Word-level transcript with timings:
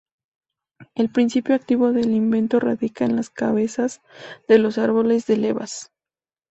El 0.95 1.11
principio 1.11 1.53
activo 1.53 1.93
del 1.93 2.09
invento 2.09 2.59
radica 2.59 3.05
en 3.05 3.15
las 3.15 3.29
cabezas 3.29 4.01
de 4.47 4.57
los 4.57 4.79
árboles 4.79 5.27
de 5.27 5.37
levas. 5.37 5.91